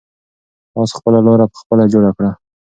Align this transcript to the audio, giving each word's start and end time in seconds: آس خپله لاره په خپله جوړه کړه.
آس 0.79 0.91
خپله 0.97 1.19
لاره 1.27 1.45
په 1.51 1.57
خپله 1.61 1.83
جوړه 1.93 2.11
کړه. 2.17 2.31